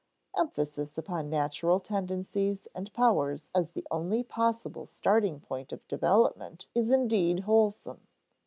[0.35, 6.91] Emphasis upon natural tendencies and powers as the only possible starting point of development is
[6.91, 8.07] indeed wholesome.